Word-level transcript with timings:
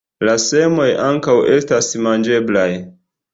La 0.27 0.33
semoj 0.43 0.87
ankaŭ 1.07 1.35
estas 1.57 1.91
manĝeblaj. 2.07 2.67